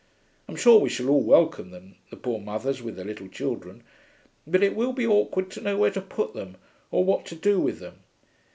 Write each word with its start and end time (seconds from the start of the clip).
I'm 0.47 0.55
sure 0.55 0.79
we 0.79 0.89
shall 0.89 1.09
all 1.09 1.21
welcome 1.21 1.69
them, 1.69 1.93
the 2.09 2.15
poor 2.17 2.39
mothers 2.39 2.81
with 2.81 2.95
their 2.95 3.05
little 3.05 3.27
children. 3.27 3.83
But 4.47 4.63
it 4.63 4.75
will 4.75 4.93
be 4.93 5.05
awkward 5.05 5.51
to 5.51 5.61
know 5.61 5.77
where 5.77 5.91
to 5.91 6.01
put 6.01 6.33
them 6.33 6.57
or 6.89 7.05
what 7.05 7.23
to 7.27 7.35
do 7.35 7.59
with 7.59 7.77
them. 7.77 7.99